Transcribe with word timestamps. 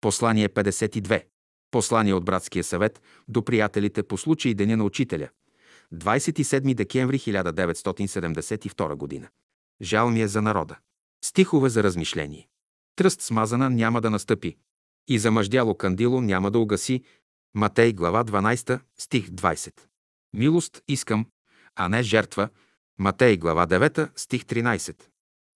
Послание 0.00 0.48
52. 0.48 1.24
Послание 1.70 2.14
от 2.14 2.24
Братския 2.24 2.64
съвет 2.64 3.02
до 3.28 3.44
приятелите 3.44 4.02
по 4.02 4.18
случай 4.18 4.54
Деня 4.54 4.76
на 4.76 4.84
Учителя. 4.84 5.28
27 5.94 6.74
декември 6.74 7.18
1972 7.18 8.94
година. 8.94 9.28
Жал 9.82 10.10
ми 10.10 10.22
е 10.22 10.28
за 10.28 10.42
народа. 10.42 10.78
Стихове 11.24 11.68
за 11.68 11.82
размишление. 11.82 12.48
Тръст 12.96 13.22
смазана 13.22 13.70
няма 13.70 14.00
да 14.00 14.10
настъпи. 14.10 14.56
И 15.08 15.18
замъждяло 15.18 15.74
кандило 15.74 16.20
няма 16.20 16.50
да 16.50 16.58
угаси. 16.58 17.02
Матей, 17.54 17.92
глава 17.92 18.24
12, 18.24 18.80
стих 18.98 19.28
20. 19.28 19.72
Милост 20.34 20.82
искам, 20.88 21.26
а 21.76 21.88
не 21.88 22.02
жертва. 22.02 22.48
Матей, 22.98 23.36
глава 23.36 23.66
9, 23.66 24.10
стих 24.16 24.44
13. 24.44 25.02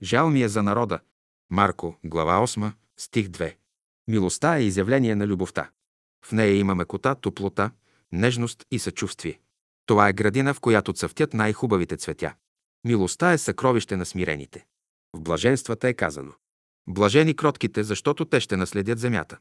Жал 0.02 0.30
ми 0.30 0.42
е 0.42 0.48
за 0.48 0.62
народа. 0.62 1.00
Марко, 1.50 1.96
глава 2.04 2.46
8, 2.46 2.72
стих 2.96 3.28
2. 3.28 3.54
Милостта 4.08 4.56
е 4.56 4.62
изявление 4.62 5.14
на 5.14 5.26
любовта. 5.26 5.70
В 6.24 6.32
нея 6.32 6.58
има 6.58 6.74
мекота, 6.74 7.14
топлота, 7.14 7.70
нежност 8.12 8.64
и 8.70 8.78
съчувствие. 8.78 9.40
Това 9.86 10.08
е 10.08 10.12
градина, 10.12 10.54
в 10.54 10.60
която 10.60 10.92
цъфтят 10.92 11.34
най-хубавите 11.34 11.96
цветя. 11.96 12.34
Милостта 12.84 13.32
е 13.32 13.38
съкровище 13.38 13.96
на 13.96 14.06
смирените. 14.06 14.66
В 15.16 15.20
блаженствата 15.20 15.88
е 15.88 15.94
казано. 15.94 16.32
Блажени 16.88 17.36
кротките, 17.36 17.82
защото 17.82 18.24
те 18.24 18.40
ще 18.40 18.56
наследят 18.56 18.98
земята. 18.98 19.38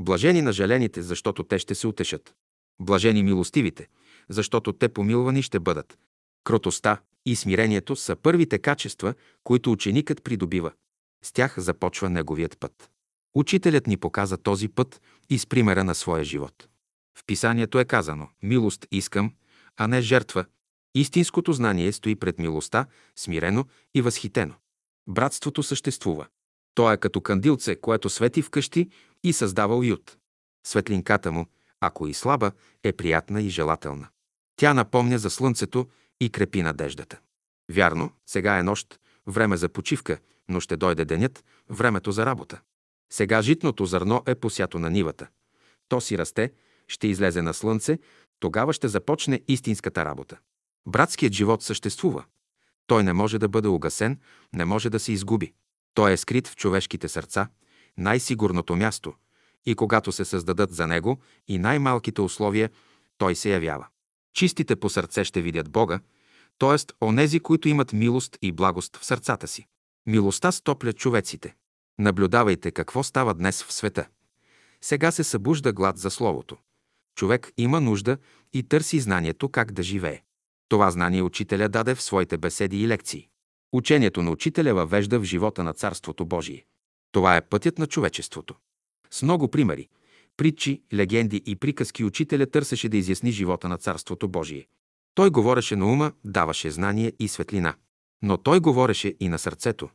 Блажени 0.00 0.42
на 0.42 0.52
жалените, 0.52 1.02
защото 1.02 1.44
те 1.44 1.58
ще 1.58 1.74
се 1.74 1.86
утешат. 1.86 2.34
Блажени 2.80 3.22
милостивите, 3.22 3.88
защото 4.28 4.72
те 4.72 4.88
помилвани 4.88 5.42
ще 5.42 5.60
бъдат. 5.60 5.98
Кротостта 6.44 7.00
и 7.26 7.36
смирението 7.36 7.96
са 7.96 8.16
първите 8.16 8.58
качества, 8.58 9.14
които 9.44 9.72
ученикът 9.72 10.24
придобива. 10.24 10.72
С 11.24 11.32
тях 11.32 11.58
започва 11.58 12.10
неговият 12.10 12.58
път. 12.58 12.90
Учителят 13.34 13.86
ни 13.86 13.96
показа 13.96 14.36
този 14.36 14.68
път 14.68 15.00
и 15.30 15.38
с 15.38 15.46
примера 15.46 15.84
на 15.84 15.94
своя 15.94 16.24
живот. 16.24 16.68
В 17.18 17.24
писанието 17.26 17.78
е 17.78 17.84
казано 17.84 18.28
«Милост 18.42 18.86
искам, 18.90 19.32
а 19.76 19.88
не 19.88 20.00
жертва». 20.00 20.44
Истинското 20.94 21.52
знание 21.52 21.92
стои 21.92 22.16
пред 22.16 22.38
милостта, 22.38 22.86
смирено 23.16 23.66
и 23.94 24.02
възхитено. 24.02 24.54
Братството 25.08 25.62
съществува. 25.62 26.26
То 26.74 26.92
е 26.92 26.96
като 26.96 27.20
кандилце, 27.20 27.76
което 27.76 28.10
свети 28.10 28.42
вкъщи 28.42 28.90
и 29.24 29.32
създава 29.32 29.76
уют. 29.76 30.18
Светлинката 30.66 31.32
му, 31.32 31.46
ако 31.80 32.06
и 32.06 32.14
слаба, 32.14 32.52
е 32.82 32.92
приятна 32.92 33.42
и 33.42 33.48
желателна. 33.48 34.08
Тя 34.56 34.74
напомня 34.74 35.18
за 35.18 35.30
слънцето 35.30 35.88
и 36.20 36.30
крепи 36.30 36.62
надеждата. 36.62 37.20
Вярно, 37.70 38.12
сега 38.26 38.58
е 38.58 38.62
нощ, 38.62 39.00
време 39.26 39.56
за 39.56 39.68
почивка, 39.68 40.18
но 40.48 40.60
ще 40.60 40.76
дойде 40.76 41.04
денят, 41.04 41.44
времето 41.68 42.12
за 42.12 42.26
работа. 42.26 42.60
Сега 43.12 43.42
житното 43.42 43.86
зърно 43.86 44.22
е 44.26 44.34
посято 44.34 44.78
на 44.78 44.90
нивата. 44.90 45.28
То 45.88 46.00
си 46.00 46.18
расте, 46.18 46.52
ще 46.88 47.08
излезе 47.08 47.42
на 47.42 47.54
слънце, 47.54 47.98
тогава 48.40 48.72
ще 48.72 48.88
започне 48.88 49.40
истинската 49.48 50.04
работа. 50.04 50.38
Братският 50.86 51.32
живот 51.32 51.62
съществува. 51.62 52.24
Той 52.86 53.04
не 53.04 53.12
може 53.12 53.38
да 53.38 53.48
бъде 53.48 53.68
угасен, 53.68 54.20
не 54.52 54.64
може 54.64 54.90
да 54.90 54.98
се 54.98 55.12
изгуби. 55.12 55.52
Той 55.94 56.12
е 56.12 56.16
скрит 56.16 56.48
в 56.48 56.56
човешките 56.56 57.08
сърца, 57.08 57.48
най-сигурното 57.98 58.76
място, 58.76 59.14
и 59.66 59.74
когато 59.74 60.12
се 60.12 60.24
създадат 60.24 60.74
за 60.74 60.86
него 60.86 61.20
и 61.48 61.58
най-малките 61.58 62.20
условия, 62.20 62.70
той 63.18 63.34
се 63.34 63.50
явява. 63.50 63.86
Чистите 64.34 64.76
по 64.76 64.90
сърце 64.90 65.24
ще 65.24 65.42
видят 65.42 65.70
Бога, 65.70 66.00
т.е. 66.58 67.04
онези, 67.04 67.40
които 67.40 67.68
имат 67.68 67.92
милост 67.92 68.38
и 68.42 68.52
благост 68.52 68.96
в 68.96 69.04
сърцата 69.04 69.48
си. 69.48 69.66
Милостта 70.06 70.52
стопля 70.52 70.92
човеците. 70.92 71.54
Наблюдавайте 71.98 72.70
какво 72.70 73.02
става 73.02 73.34
днес 73.34 73.62
в 73.62 73.72
света. 73.72 74.08
Сега 74.80 75.10
се 75.10 75.24
събужда 75.24 75.72
глад 75.72 75.98
за 75.98 76.10
Словото. 76.10 76.56
Човек 77.14 77.52
има 77.56 77.80
нужда 77.80 78.18
и 78.52 78.62
търси 78.62 79.00
знанието 79.00 79.48
как 79.48 79.72
да 79.72 79.82
живее. 79.82 80.22
Това 80.68 80.90
знание 80.90 81.22
учителя 81.22 81.68
даде 81.68 81.94
в 81.94 82.02
своите 82.02 82.38
беседи 82.38 82.82
и 82.82 82.88
лекции. 82.88 83.28
Учението 83.72 84.22
на 84.22 84.30
учителя 84.30 84.74
въвежда 84.74 85.18
в 85.18 85.24
живота 85.24 85.64
на 85.64 85.72
Царството 85.72 86.26
Божие. 86.26 86.64
Това 87.12 87.36
е 87.36 87.48
пътят 87.48 87.78
на 87.78 87.86
човечеството. 87.86 88.54
С 89.10 89.22
много 89.22 89.48
примери, 89.48 89.88
притчи, 90.36 90.82
легенди 90.94 91.42
и 91.46 91.56
приказки 91.56 92.04
учителя 92.04 92.46
търсеше 92.46 92.88
да 92.88 92.96
изясни 92.96 93.30
живота 93.30 93.68
на 93.68 93.78
Царството 93.78 94.28
Божие. 94.28 94.66
Той 95.14 95.30
говореше 95.30 95.76
на 95.76 95.92
ума, 95.92 96.12
даваше 96.24 96.70
знание 96.70 97.12
и 97.18 97.28
светлина. 97.28 97.74
Но 98.22 98.36
той 98.36 98.60
говореше 98.60 99.14
и 99.20 99.28
на 99.28 99.38
сърцето. 99.38 99.88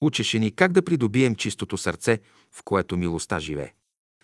Учеше 0.00 0.38
ни 0.38 0.50
как 0.50 0.72
да 0.72 0.82
придобием 0.82 1.34
чистото 1.34 1.78
сърце, 1.78 2.20
в 2.52 2.62
което 2.64 2.96
милостта 2.96 3.40
живее. 3.40 3.72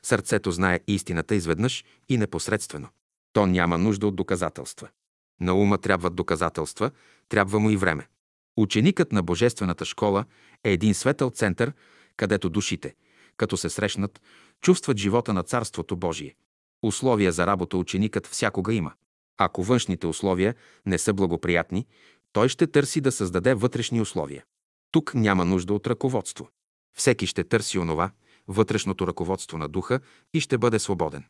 Сърцето 0.03 0.51
знае 0.51 0.81
истината 0.87 1.35
изведнъж 1.35 1.85
и 2.09 2.19
непосредствено. 2.19 2.89
То 3.33 3.47
няма 3.47 3.79
нужда 3.79 4.07
от 4.07 4.17
доказателства. 4.17 4.89
На 5.41 5.55
ума 5.55 5.79
трябват 5.79 6.15
доказателства, 6.15 6.91
трябва 7.29 7.61
му 7.61 7.71
и 7.71 7.77
време. 7.77 8.09
Ученикът 8.57 9.13
на 9.13 9.23
Божествената 9.23 9.85
школа 9.85 10.25
е 10.65 10.73
един 10.73 10.95
светъл 10.95 11.31
център, 11.31 11.73
където 12.17 12.51
душите, 12.51 12.95
като 13.37 13.57
се 13.57 13.71
срещнат, 13.71 14.21
чувстват 14.61 14.99
живота 14.99 15.33
на 15.33 15.43
Царството 15.43 15.97
Божие. 15.97 16.35
Условия 16.83 17.33
за 17.33 17.47
работа 17.47 17.77
ученикът 17.77 18.27
всякога 18.27 18.75
има. 18.75 18.93
Ако 19.39 19.63
външните 19.63 20.07
условия 20.07 20.55
не 20.87 20.99
са 20.99 21.13
благоприятни, 21.13 21.87
той 22.33 22.49
ще 22.49 22.67
търси 22.67 23.01
да 23.01 23.13
създаде 23.13 23.55
вътрешни 23.55 24.01
условия. 24.01 24.45
Тук 24.93 25.15
няма 25.15 25.45
нужда 25.45 25.75
от 25.75 25.87
ръководство. 25.87 26.49
Всеки 26.97 27.27
ще 27.27 27.45
търси 27.45 27.79
онова, 27.79 28.11
вътрешното 28.49 29.07
ръководство 29.07 29.59
на 29.59 29.69
духа 29.69 30.01
и 30.35 30.41
ще 30.41 30.59
бъде 30.59 30.79
свободен. 30.79 31.25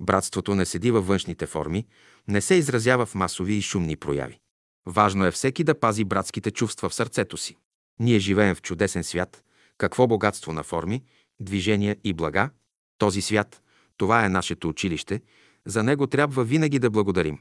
Братството 0.00 0.54
не 0.54 0.66
седи 0.66 0.90
във 0.90 1.06
външните 1.06 1.46
форми, 1.46 1.86
не 2.28 2.40
се 2.40 2.54
изразява 2.54 3.06
в 3.06 3.14
масови 3.14 3.54
и 3.54 3.62
шумни 3.62 3.96
прояви. 3.96 4.40
Важно 4.86 5.26
е 5.26 5.30
всеки 5.30 5.64
да 5.64 5.80
пази 5.80 6.04
братските 6.04 6.50
чувства 6.50 6.88
в 6.88 6.94
сърцето 6.94 7.36
си. 7.36 7.56
Ние 8.00 8.18
живеем 8.18 8.54
в 8.54 8.62
чудесен 8.62 9.04
свят. 9.04 9.44
Какво 9.78 10.06
богатство 10.06 10.52
на 10.52 10.62
форми, 10.62 11.04
движения 11.40 11.96
и 12.04 12.12
блага. 12.12 12.50
Този 12.98 13.22
свят, 13.22 13.62
това 13.96 14.24
е 14.24 14.28
нашето 14.28 14.68
училище. 14.68 15.20
За 15.66 15.82
него 15.82 16.06
трябва 16.06 16.44
винаги 16.44 16.78
да 16.78 16.90
благодарим. 16.90 17.38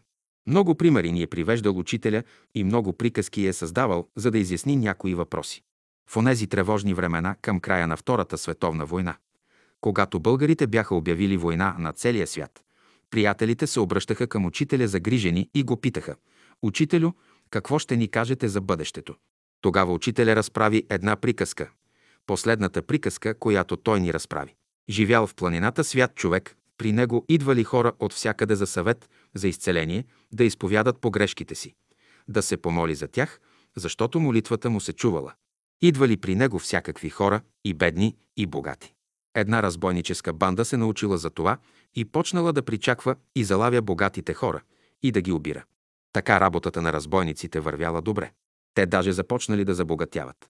Много 0.48 0.76
примери 0.76 1.12
ни 1.12 1.22
е 1.22 1.28
привеждал 1.28 1.78
учителя 1.78 2.24
и 2.56 2.64
много 2.64 2.94
приказки 2.94 3.48
е 3.48 3.54
създавал, 3.54 4.08
за 4.16 4.32
да 4.32 4.38
изясни 4.38 4.76
някои 4.76 5.16
въпроси. 5.16 5.64
В 6.10 6.18
онези 6.18 6.48
тревожни 6.48 6.94
времена 6.94 7.36
към 7.42 7.60
края 7.60 7.88
на 7.88 7.98
Втората 7.98 8.38
световна 8.38 8.86
война, 8.86 9.16
когато 9.82 10.20
българите 10.20 10.68
бяха 10.68 10.96
обявили 10.96 11.38
война 11.38 11.76
на 11.80 11.94
целия 11.94 12.28
свят, 12.28 12.64
приятелите 13.10 13.68
се 13.68 13.80
обръщаха 13.80 14.28
към 14.28 14.46
учителя 14.46 14.88
загрижени 14.88 15.50
и 15.54 15.64
го 15.64 15.78
питаха 15.78 16.16
«Учителю, 16.62 17.12
какво 17.50 17.80
ще 17.80 17.98
ни 17.98 18.08
кажете 18.08 18.48
за 18.48 18.62
бъдещето?» 18.62 19.16
Тогава 19.62 19.94
учителя 19.94 20.36
разправи 20.36 20.86
една 20.90 21.16
приказка, 21.16 21.72
последната 22.26 22.82
приказка, 22.82 23.40
която 23.40 23.78
той 23.78 24.00
ни 24.00 24.14
разправи. 24.14 24.56
Живял 24.90 25.28
в 25.28 25.36
планината 25.36 25.84
свят 25.84 26.16
човек, 26.16 26.58
при 26.78 26.92
него 26.92 27.26
идвали 27.30 27.64
хора 27.64 27.92
от 28.00 28.14
всякъде 28.14 28.56
за 28.56 28.68
съвет, 28.68 29.10
за 29.34 29.48
изцеление, 29.48 30.06
да 30.32 30.44
изповядат 30.44 31.02
погрешките 31.02 31.56
си, 31.56 31.76
да 32.28 32.42
се 32.42 32.58
помоли 32.58 32.96
за 32.96 33.08
тях, 33.08 33.40
защото 33.76 34.20
молитвата 34.20 34.70
му 34.70 34.80
се 34.80 34.94
чувала. 34.94 35.34
Идвали 35.82 36.18
при 36.18 36.36
него 36.36 36.60
всякакви 36.60 37.10
хора, 37.10 37.42
и 37.64 37.74
бедни, 37.74 38.16
и 38.38 38.46
богати. 38.46 38.94
Една 39.36 39.64
разбойническа 39.64 40.34
банда 40.34 40.66
се 40.66 40.78
научила 40.78 41.18
за 41.18 41.30
това 41.30 41.58
и 41.96 42.06
почнала 42.06 42.54
да 42.54 42.64
причаква 42.64 43.16
и 43.36 43.44
залавя 43.44 43.82
богатите 43.82 44.34
хора 44.34 44.62
и 45.04 45.12
да 45.12 45.22
ги 45.22 45.32
обира. 45.32 45.64
Така 46.14 46.40
работата 46.40 46.82
на 46.82 46.94
разбойниците 46.94 47.60
вървяла 47.60 48.02
добре. 48.02 48.32
Те 48.74 48.86
даже 48.86 49.12
започнали 49.12 49.66
да 49.66 49.74
забогатяват. 49.74 50.50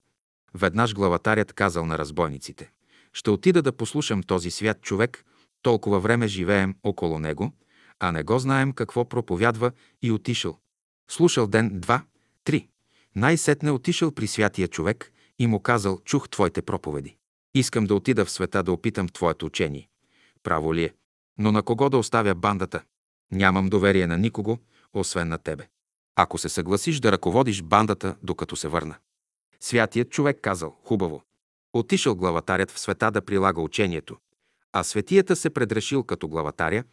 Веднъж 0.54 0.94
главатарят 0.94 1.52
казал 1.52 1.86
на 1.86 1.98
разбойниците– 1.98 2.70
ще 3.14 3.30
отида 3.30 3.62
да 3.62 3.72
послушам 3.72 4.22
този 4.22 4.50
свят 4.50 4.80
човек, 4.82 5.24
толкова 5.64 6.00
време 6.00 6.28
живеем 6.28 6.74
около 6.82 7.18
него, 7.18 7.52
а 8.00 8.12
не 8.12 8.22
го 8.22 8.38
знаем 8.38 8.72
какво 8.72 9.04
проповядва 9.04 9.72
и 10.02 10.12
отишъл. 10.12 10.58
Слушал 11.10 11.46
ден, 11.46 11.70
два, 11.80 12.02
три. 12.44 12.68
Най-сетне 13.16 13.70
отишъл 13.70 14.10
при 14.10 14.26
святия 14.26 14.68
човек 14.68 15.12
и 15.38 15.46
му 15.46 15.60
казал, 15.60 16.00
чух 16.04 16.28
твоите 16.28 16.62
проповеди. 16.62 17.16
Искам 17.54 17.86
да 17.86 17.94
отида 17.94 18.24
в 18.24 18.30
света 18.30 18.62
да 18.62 18.72
опитам 18.72 19.08
твоето 19.08 19.46
учение. 19.46 19.88
Право 20.42 20.74
ли 20.74 20.84
е? 20.84 20.94
Но 21.38 21.52
на 21.52 21.62
кого 21.62 21.88
да 21.90 21.98
оставя 21.98 22.34
бандата? 22.34 22.82
Нямам 23.32 23.68
доверие 23.68 24.06
на 24.06 24.18
никого, 24.18 24.58
освен 24.92 25.28
на 25.28 25.38
тебе. 25.38 25.68
Ако 26.16 26.38
се 26.38 26.48
съгласиш 26.48 27.00
да 27.00 27.12
ръководиш 27.12 27.62
бандата, 27.62 28.16
докато 28.22 28.56
се 28.56 28.68
върна. 28.68 28.96
Святият 29.60 30.10
човек 30.10 30.38
казал, 30.42 30.76
хубаво. 30.84 31.22
Отишъл 31.72 32.14
главатарят 32.14 32.70
в 32.70 32.78
света 32.78 33.10
да 33.10 33.22
прилага 33.22 33.60
учението, 33.60 34.16
а 34.76 34.82
светията 34.82 35.36
се 35.36 35.50
предрешил 35.50 36.02
като 36.02 36.28
главатаря, 36.28 36.84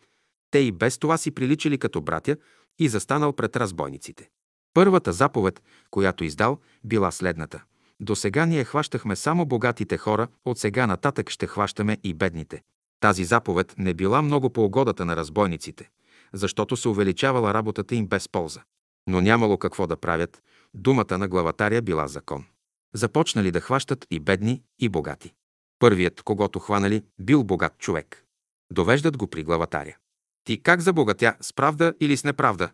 те 0.52 0.60
и 0.60 0.72
без 0.72 0.98
това 0.98 1.18
си 1.18 1.32
приличали 1.32 1.78
като 1.78 2.02
братя 2.02 2.38
и 2.80 2.90
застанал 2.90 3.34
пред 3.34 3.56
разбойниците. 3.56 4.30
Първата 4.74 5.14
заповед, 5.14 5.64
която 5.92 6.24
издал, 6.24 6.60
била 6.84 7.12
следната. 7.12 7.64
До 8.00 8.16
сега 8.16 8.46
ние 8.46 8.64
хващахме 8.64 9.16
само 9.16 9.46
богатите 9.46 9.98
хора, 9.98 10.28
от 10.46 10.58
сега 10.58 10.88
нататък 10.88 11.30
ще 11.30 11.48
хващаме 11.48 11.98
и 12.04 12.14
бедните. 12.14 12.62
Тази 13.00 13.26
заповед 13.26 13.76
не 13.78 13.94
била 13.94 14.22
много 14.22 14.50
по 14.50 14.64
угодата 14.64 15.06
на 15.06 15.16
разбойниците, 15.16 15.90
защото 16.34 16.78
се 16.78 16.90
увеличавала 16.90 17.54
работата 17.54 17.96
им 17.96 18.08
без 18.08 18.30
полза. 18.30 18.62
Но 19.08 19.22
нямало 19.22 19.58
какво 19.58 19.88
да 19.88 19.98
правят, 19.98 20.44
думата 20.74 21.18
на 21.18 21.28
главатаря 21.28 21.82
била 21.82 22.08
закон. 22.08 22.46
Започнали 22.94 23.52
да 23.52 23.62
хващат 23.62 24.06
и 24.12 24.20
бедни, 24.20 24.62
и 24.80 24.90
богати. 24.90 25.34
Първият, 25.82 26.22
когато 26.24 26.60
хванали, 26.60 27.04
бил 27.20 27.44
богат 27.44 27.78
човек. 27.78 28.26
Довеждат 28.72 29.18
го 29.18 29.28
при 29.28 29.44
главатаря. 29.44 29.96
Ти 30.44 30.64
как 30.64 30.82
забогатя, 30.82 31.36
с 31.42 31.54
правда 31.54 31.94
или 32.00 32.18
с 32.18 32.24
неправда? 32.24 32.72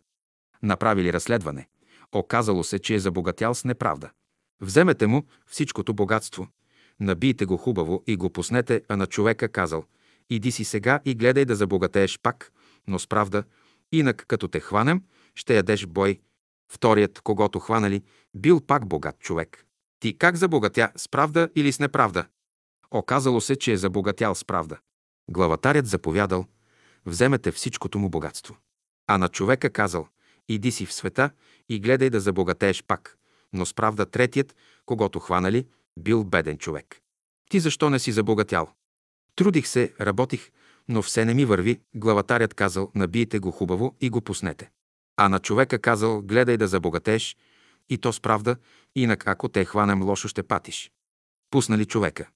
Направили 0.63 1.13
разследване. 1.13 1.67
Оказало 2.11 2.63
се, 2.63 2.79
че 2.79 2.95
е 2.95 2.99
забогатял 2.99 3.55
с 3.55 3.63
неправда. 3.63 4.09
Вземете 4.61 5.07
му 5.07 5.25
всичкото 5.45 5.93
богатство. 5.93 6.47
Набийте 6.99 7.45
го 7.45 7.57
хубаво 7.57 8.03
и 8.07 8.15
го 8.15 8.29
пуснете, 8.29 8.81
а 8.89 8.95
на 8.97 9.07
човека 9.07 9.49
казал– 9.49 9.85
иди 10.29 10.51
си 10.51 10.63
сега 10.63 10.99
и 11.05 11.15
гледай 11.15 11.45
да 11.45 11.55
забогатееш 11.55 12.19
пак, 12.23 12.51
но 12.87 12.99
с 12.99 13.07
правда, 13.07 13.43
инак 13.91 14.25
като 14.27 14.47
те 14.47 14.59
хванем, 14.59 15.03
ще 15.35 15.55
ядеш 15.55 15.85
бой. 15.85 16.19
Вторият, 16.71 17.19
когато 17.21 17.59
хванали, 17.59 18.03
бил 18.35 18.61
пак 18.61 18.87
богат 18.87 19.19
човек. 19.19 19.65
Ти 19.99 20.17
как 20.17 20.35
забогатя, 20.35 20.91
с 20.95 21.09
правда 21.09 21.49
или 21.55 21.71
с 21.71 21.79
неправда? 21.79 22.25
Оказало 22.91 23.41
се, 23.41 23.55
че 23.55 23.71
е 23.71 23.77
забогатял 23.77 24.35
с 24.35 24.45
правда. 24.45 24.77
Главатарят 25.31 25.87
заповядал, 25.87 26.45
вземете 27.05 27.51
всичкото 27.51 27.99
му 27.99 28.09
богатство. 28.09 28.57
А 29.07 29.17
на 29.17 29.29
човека 29.29 29.69
казал, 29.69 30.07
иди 30.49 30.71
си 30.71 30.85
в 30.85 30.93
света 30.93 31.29
и 31.69 31.79
гледай 31.79 32.09
да 32.09 32.19
забогатееш 32.19 32.83
пак. 32.83 33.17
Но 33.53 33.65
с 33.65 33.73
правда 33.73 34.05
третият, 34.05 34.55
когато 34.85 35.19
хванали, 35.19 35.67
бил 35.99 36.23
беден 36.23 36.57
човек. 36.57 37.01
Ти 37.49 37.59
защо 37.59 37.89
не 37.89 37.99
си 37.99 38.11
забогатял? 38.11 38.69
Трудих 39.35 39.67
се, 39.67 39.93
работих, 40.01 40.51
но 40.87 41.01
все 41.01 41.25
не 41.25 41.33
ми 41.33 41.45
върви, 41.45 41.79
главатарят 41.95 42.53
казал, 42.53 42.91
набийте 42.95 43.39
го 43.39 43.51
хубаво 43.51 43.95
и 44.01 44.09
го 44.09 44.21
пуснете. 44.21 44.69
А 45.17 45.29
на 45.29 45.39
човека 45.39 45.79
казал, 45.79 46.21
гледай 46.21 46.57
да 46.57 46.67
забогатееш, 46.67 47.37
и 47.89 47.97
то 47.97 48.13
с 48.13 48.19
правда, 48.19 48.55
инак 48.95 49.27
ако 49.27 49.49
те 49.49 49.65
хванем 49.65 50.03
лошо 50.03 50.27
ще 50.27 50.43
патиш. 50.43 50.91
Пуснали 51.51 51.85
човека. 51.85 52.29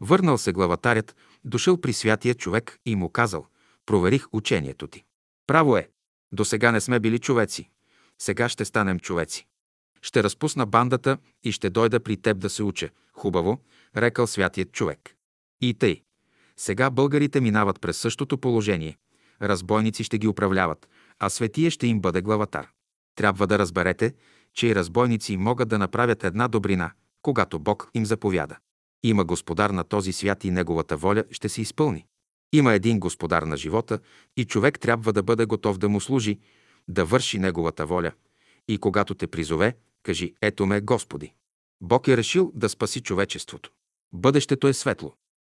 Върнал 0.00 0.38
се 0.38 0.52
главатарят, 0.52 1.16
дошъл 1.44 1.80
при 1.80 1.92
святия 1.92 2.34
човек 2.34 2.78
и 2.86 2.96
му 2.96 3.10
казал, 3.10 3.46
проверих 3.86 4.26
учението 4.32 4.86
ти. 4.86 5.04
Право 5.46 5.76
е, 5.76 5.88
до 6.32 6.44
сега 6.44 6.72
не 6.72 6.80
сме 6.80 7.00
били 7.00 7.18
човеци, 7.18 7.70
сега 8.18 8.48
ще 8.48 8.64
станем 8.64 8.98
човеци. 8.98 9.46
Ще 10.02 10.22
разпусна 10.22 10.66
бандата 10.66 11.18
и 11.42 11.52
ще 11.52 11.70
дойда 11.70 12.00
при 12.00 12.16
теб 12.16 12.38
да 12.38 12.50
се 12.50 12.62
уча. 12.62 12.90
Хубаво, 13.12 13.58
рекал 13.96 14.26
святият 14.26 14.72
човек. 14.72 15.14
И 15.60 15.74
тъй. 15.74 16.02
Сега 16.56 16.90
българите 16.90 17.40
минават 17.40 17.80
през 17.80 17.98
същото 17.98 18.38
положение. 18.38 18.98
Разбойници 19.42 20.04
ще 20.04 20.18
ги 20.18 20.28
управляват, 20.28 20.88
а 21.18 21.30
светия 21.30 21.70
ще 21.70 21.86
им 21.86 22.00
бъде 22.00 22.22
главатар. 22.22 22.68
Трябва 23.14 23.46
да 23.46 23.58
разберете, 23.58 24.14
че 24.54 24.66
и 24.66 24.74
разбойници 24.74 25.36
могат 25.36 25.68
да 25.68 25.78
направят 25.78 26.24
една 26.24 26.48
добрина, 26.48 26.92
когато 27.22 27.58
Бог 27.58 27.90
им 27.94 28.06
заповяда. 28.06 28.56
Има 29.02 29.24
господар 29.24 29.70
на 29.70 29.84
този 29.84 30.12
свят 30.12 30.44
и 30.44 30.50
неговата 30.50 30.96
воля 30.96 31.24
ще 31.30 31.48
се 31.48 31.60
изпълни. 31.60 32.06
Има 32.52 32.74
един 32.74 33.00
господар 33.00 33.42
на 33.42 33.56
живота 33.56 33.98
и 34.36 34.44
човек 34.44 34.80
трябва 34.80 35.12
да 35.12 35.22
бъде 35.22 35.44
готов 35.44 35.78
да 35.78 35.88
му 35.88 36.00
служи, 36.00 36.38
да 36.88 37.04
върши 37.04 37.38
неговата 37.38 37.86
воля. 37.86 38.12
И 38.68 38.78
когато 38.78 39.14
те 39.14 39.26
призове, 39.26 39.76
кажи 40.02 40.34
«Ето 40.42 40.66
ме, 40.66 40.80
Господи». 40.80 41.32
Бог 41.80 42.08
е 42.08 42.16
решил 42.16 42.52
да 42.54 42.68
спаси 42.68 43.00
човечеството. 43.00 43.70
Бъдещето 44.12 44.68
е 44.68 44.72
светло. 44.72 45.12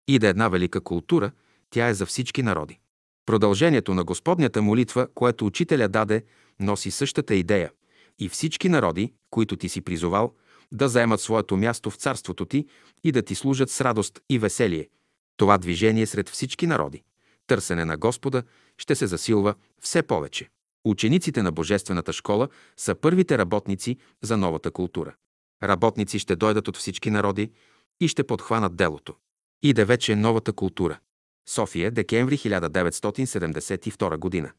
И 0.08 0.19
да 0.19 0.29
една 0.29 0.49
велика 0.49 0.81
култура, 0.81 1.31
тя 1.70 1.88
е 1.88 1.94
за 1.94 2.06
всички 2.06 2.43
народи. 2.43 2.79
Продължението 3.26 3.94
на 3.94 4.05
Господнята 4.05 4.62
молитва, 4.62 5.08
което 5.14 5.46
учителя 5.46 5.88
даде, 5.88 6.25
носи 6.61 6.91
същата 6.91 7.34
идея 7.34 7.70
и 8.19 8.29
всички 8.29 8.69
народи, 8.69 9.12
които 9.31 9.56
ти 9.56 9.69
си 9.69 9.81
призовал, 9.81 10.34
да 10.73 10.88
заемат 10.88 11.20
своето 11.20 11.56
място 11.56 11.91
в 11.91 11.97
царството 11.97 12.44
ти 12.44 12.67
и 13.05 13.12
да 13.12 13.23
ти 13.23 13.35
служат 13.35 13.70
с 13.70 13.81
радост 13.81 14.20
и 14.31 14.38
веселие. 14.38 14.88
Това 15.37 15.59
движение 15.59 16.06
сред 16.06 16.29
всички 16.29 16.67
народи, 16.67 17.03
търсене 17.47 17.85
на 17.85 17.97
Господа, 17.97 18.43
ще 18.79 18.94
се 18.94 19.06
засилва 19.06 19.55
все 19.81 20.03
повече. 20.03 20.49
Учениците 20.85 21.43
на 21.43 21.53
Божествената 21.53 22.12
школа 22.12 22.49
са 22.76 22.94
първите 22.94 23.38
работници 23.38 23.97
за 24.23 24.37
новата 24.37 24.70
култура. 24.70 25.15
Работници 25.62 26.19
ще 26.19 26.37
дойдат 26.37 26.69
от 26.69 26.76
всички 26.76 27.11
народи 27.11 27.50
и 28.00 28.09
ще 28.09 28.25
подхванат 28.25 28.76
делото. 28.76 29.15
Иде 29.62 29.85
вече 29.85 30.17
новата 30.17 30.53
култура. 30.53 30.99
София, 31.49 31.91
декември 31.91 32.38
1972 32.38 34.17
година. 34.17 34.53